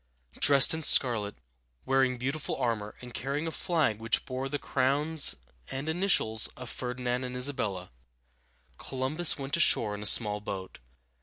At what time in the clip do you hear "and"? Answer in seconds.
3.01-3.13, 5.69-5.87, 7.23-7.35